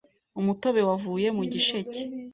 [0.39, 2.01] Umutobe wavuye mu gisheke